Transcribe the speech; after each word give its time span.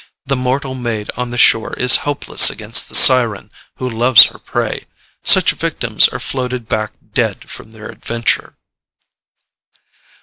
The 0.25 0.35
mortal 0.35 0.73
maid 0.73 1.11
on 1.15 1.29
the 1.29 1.37
shore 1.37 1.73
is 1.73 1.97
helpless 1.97 2.49
against 2.49 2.89
the 2.89 2.95
siren 2.95 3.51
who 3.75 3.87
loves 3.87 4.25
her 4.25 4.39
prey: 4.39 4.85
such 5.23 5.51
victims 5.51 6.07
are 6.07 6.17
floated 6.19 6.67
back 6.67 6.93
dead 7.13 7.51
from 7.51 7.71
their 7.71 7.87
adventure. 7.89 8.55